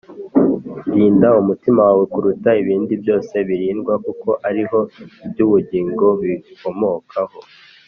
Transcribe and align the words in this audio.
rinda 0.93 1.29
umutima 1.41 1.79
wawe 1.87 2.03
kuruta 2.13 2.49
ibindi 2.61 2.93
byose 3.03 3.33
birindwa, 3.47 3.93
kuko 4.05 4.29
ari 4.47 4.63
ho 4.69 4.79
iby’ubugingo 5.27 6.05
bikomokaho 6.21 7.39